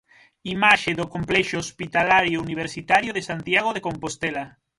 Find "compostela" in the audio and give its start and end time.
3.87-4.43